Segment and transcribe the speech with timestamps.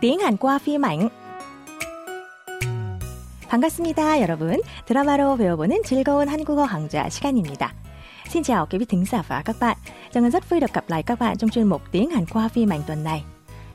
[0.00, 1.08] tiếng Hàn qua phim ảnh.
[3.48, 4.60] 반갑습니다, 여러분.
[4.86, 7.74] 드라마로 배워보는 즐거운 한국어 강좌 시간입니다.
[8.28, 9.76] Xin chào quý vị thính giả và các bạn.
[10.12, 12.48] Chào ngân rất vui được gặp lại các bạn trong chuyên mục tiếng Hàn qua
[12.48, 13.24] phim ảnh tuần này.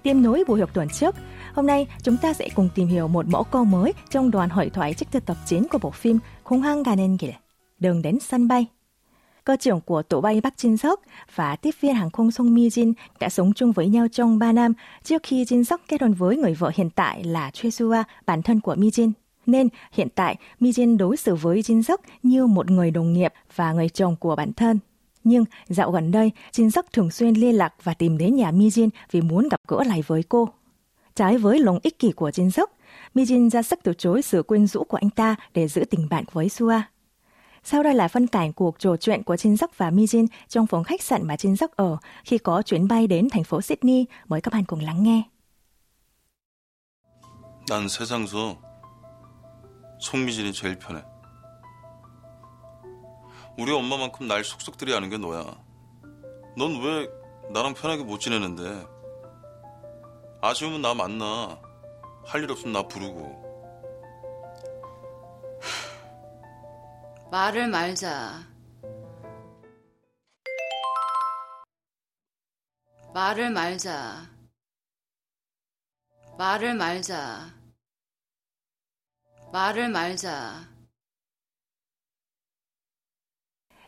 [0.04, 1.15] Tiếp nối buổi học tuần trước,
[1.54, 4.70] hôm nay chúng ta sẽ cùng tìm hiểu một mẫu câu mới trong đoàn hội
[4.70, 7.31] thoại trích từ tập 9 của bộ phim Khung hăng 가는 길,
[7.79, 8.68] đường đến sân bay.
[9.45, 11.00] Cơ trưởng của tổ bay Bắc Jin Sok
[11.34, 14.52] và tiếp viên hàng không Song Mi Jin đã sống chung với nhau trong 3
[14.52, 14.73] năm
[15.05, 18.42] trước khi Jin Sok kết hôn với người vợ hiện tại là Choi Sua, bản
[18.42, 19.12] thân của Mi Jin.
[19.46, 23.32] Nên hiện tại Mi Jin đối xử với Jin Sok như một người đồng nghiệp
[23.56, 24.78] và người chồng của bản thân.
[25.24, 28.68] Nhưng dạo gần đây, Jin Sok thường xuyên liên lạc và tìm đến nhà Mi
[28.68, 30.48] Jin vì muốn gặp gỡ lại với cô.
[31.15, 32.70] Trái với lòng ích kỷ của Jin Sok,
[33.15, 36.09] Mi Jin ra sức từ chối sự quyến rũ của anh ta để giữ tình
[36.10, 36.80] bạn với Sua.
[37.65, 40.66] Sau đây là phân cảnh cuộc trò chuyện của Jin Sóc và Mi Jin trong
[40.66, 44.07] phòng khách sạn mà Jin Sóc ở khi có chuyến bay đến thành phố Sydney.
[44.29, 45.23] Mời các bạn cùng lắng nghe.
[47.69, 48.57] 난 세상에서
[50.01, 51.01] 송미진이 제일 편해.
[53.57, 55.45] 우리 엄마만큼 날 속속들이 아는 게 너야.
[56.59, 57.07] 넌 왜
[57.52, 58.85] 나랑 편하게 못 지내는데?
[60.43, 61.57] 아쉬우면 나 만나.
[62.26, 63.51] 할 일 없으면 나 부르고.
[67.31, 68.44] 말을 말자.
[73.13, 74.28] 말을 말자.
[76.38, 77.51] 말을 말자.
[79.51, 80.68] 말을 말자.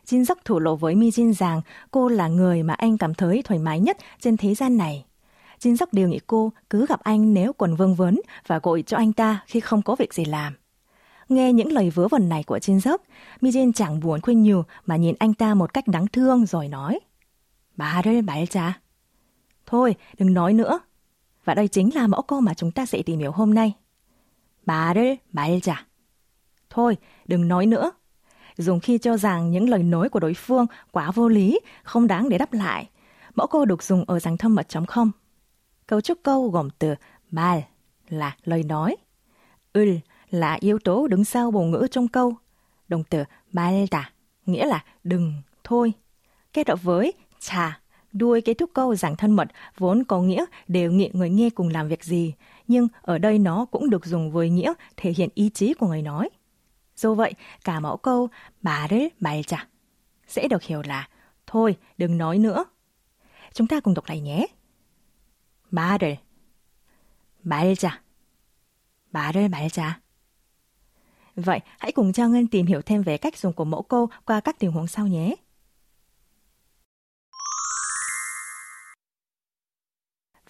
[0.04, 3.42] Jin Sóc thổ lộ với Mi Jin rằng cô là người mà anh cảm thấy
[3.42, 5.04] thoải mái nhất trên thế gian này.
[5.60, 8.96] Jin Sóc đề nghị cô cứ gặp anh nếu còn vương vấn và gọi cho
[8.96, 10.56] anh ta khi không có việc gì làm.
[11.29, 13.01] Nghe những lời vớ vẩn này của trên Dốc,
[13.41, 16.99] Mijin chẳng buồn khuyên nhiều mà nhìn anh ta một cách đáng thương rồi nói.
[17.77, 18.79] Bà đây bà ấy cha.
[19.65, 20.79] Thôi, đừng nói nữa.
[21.45, 23.73] Và đây chính là mẫu câu mà chúng ta sẽ tìm hiểu hôm nay.
[24.65, 25.85] Bà đây bà ấy cha.
[26.69, 27.91] Thôi, đừng nói nữa.
[28.57, 32.29] Dùng khi cho rằng những lời nói của đối phương quá vô lý, không đáng
[32.29, 32.89] để đáp lại.
[33.35, 35.11] Mẫu câu được dùng ở dạng thân mật chống không.
[35.87, 36.95] Cấu trúc câu gồm từ
[37.31, 37.59] bal
[38.09, 38.95] là lời nói,
[39.73, 39.89] ul
[40.30, 42.34] là yếu tố đứng sau bổ ngữ trong câu.
[42.88, 44.02] Động từ 말다
[44.46, 45.32] nghĩa là đừng,
[45.64, 45.92] thôi.
[46.52, 47.80] Kết hợp với chà
[48.12, 49.48] đuôi kết thúc câu dạng thân mật
[49.78, 52.34] vốn có nghĩa đều nghị người nghe cùng làm việc gì,
[52.68, 56.02] nhưng ở đây nó cũng được dùng với nghĩa thể hiện ý chí của người
[56.02, 56.28] nói.
[56.96, 58.28] Do vậy, cả mẫu câu
[58.62, 59.58] 말을 말자
[60.26, 61.08] sẽ được hiểu là
[61.46, 62.64] thôi, đừng nói nữa.
[63.54, 64.46] Chúng ta cùng đọc lại nhé.
[65.70, 66.18] 말을
[67.42, 68.02] 말자
[69.10, 70.00] 말을 말자
[71.35, 74.39] Vậy, hãy cùng Trang Ngân tìm hiểu thêm về cách dùng của mẫu câu qua
[74.39, 75.35] các tình huống sau nhé.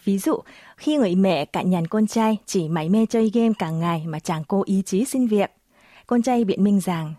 [0.03, 0.39] Ví dụ,
[0.77, 4.19] khi người mẹ cạn nhàn con trai chỉ mải mê chơi game cả ngày mà
[4.19, 5.51] chàng cô ý chí xin việc.
[6.07, 7.13] Con trai biện minh rằng,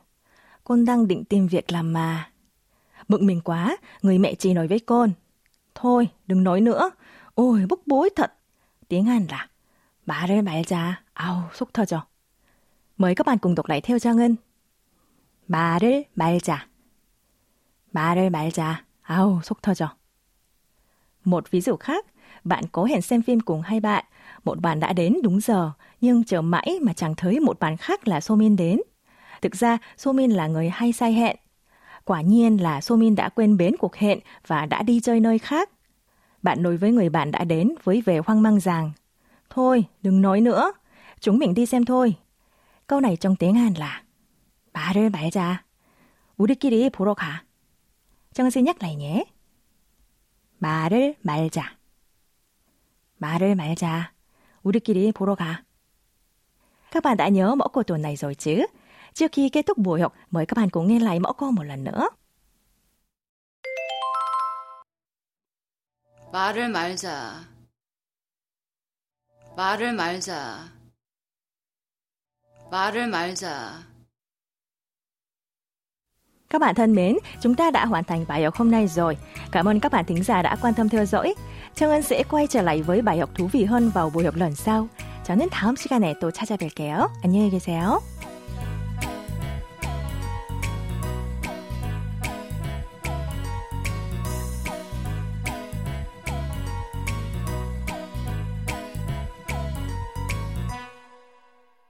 [0.64, 2.30] con đang định tìm việc làm mà.
[3.08, 5.10] Bực mình quá, người mẹ chỉ nói với con.
[5.74, 6.90] Thôi, đừng nói nữa.
[7.34, 8.32] Ôi, bức bối thật.
[8.88, 9.48] Tiếng Hàn là,
[10.06, 12.00] bà rơi bà già ao, xúc thật rồi.
[12.97, 14.35] Mời các bạn cùng đọc lại theo Trang Ngân.
[15.51, 16.67] 말을 말자.
[17.91, 18.85] 말을 말자.
[19.01, 19.87] 아우, 속 터져.
[21.23, 22.05] Một ví dụ khác,
[22.43, 24.05] bạn có hẹn xem phim cùng hai bạn.
[24.43, 28.07] Một bạn đã đến đúng giờ, nhưng chờ mãi mà chẳng thấy một bạn khác
[28.07, 28.79] là Somin đến.
[29.41, 31.35] Thực ra, Somin là người hay sai hẹn.
[32.05, 35.69] Quả nhiên là Somin đã quên bến cuộc hẹn và đã đi chơi nơi khác.
[36.41, 38.91] Bạn nói với người bạn đã đến với vẻ hoang mang rằng
[39.49, 40.71] Thôi, đừng nói nữa.
[41.19, 42.15] Chúng mình đi xem thôi.
[42.86, 44.02] Câu này trong tiếng Hàn là
[44.72, 45.64] 말을 말자.
[46.36, 47.44] 우리끼리 보러 가.
[48.32, 49.24] Xin nhắc lại nhé.
[50.58, 51.76] 말을 말자.
[53.18, 54.12] 말을 말자.
[54.62, 55.64] 우리끼리 보러 가.
[56.90, 58.66] Các bạn đã nhớ mẫu câu tuần này rồi chứ?
[59.14, 61.62] Trước khi kết thúc buổi học, mời các bạn cùng nghe lại mẫu câu một
[61.62, 62.08] lần nữa.
[66.32, 67.44] 말을 말자.
[69.56, 70.75] 말을 말자.
[72.71, 73.83] 말을 말자.
[76.49, 79.17] Các bạn thân mến, chúng ta đã hoàn thành bài học hôm nay rồi.
[79.51, 81.35] Cảm ơn các bạn thính giả đã quan tâm theo dõi.
[81.75, 84.35] Trương Ân sẽ quay trở lại với bài học thú vị hơn vào buổi học
[84.35, 84.87] lần sau.
[85.23, 87.09] 저는 다음 시간에 또 찾아뵐게요.
[87.23, 88.01] 안녕히 계세요.